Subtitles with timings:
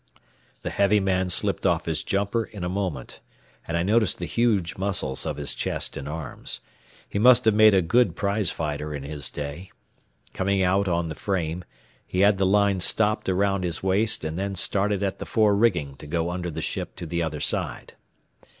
[0.63, 3.19] The heavy man slipped off his jumper in a moment,
[3.67, 6.59] and I noticed the huge muscles of his chest and arms.
[7.07, 9.69] He must have made a good prize fighter in his day.
[10.33, 11.63] Coming out on the frame,
[12.07, 15.95] he had the line stopped around his waist and then started at the fore rigging
[15.97, 17.93] to go under the ship to the other side.